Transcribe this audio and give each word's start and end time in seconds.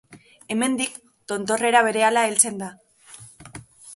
Hemendik, 0.53 0.95
tontorrera 1.33 1.83
berehala 1.89 2.25
heltzen 2.31 2.57
da. 2.65 2.73